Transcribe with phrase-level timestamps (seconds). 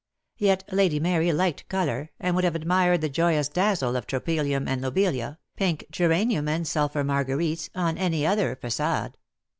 [0.39, 4.81] Yet Lady Mary liked colour, and would have admired the joyous dazzle of tropelium and
[4.81, 9.19] lobelia, pink geranium and sulphur marguerites, on any other facade.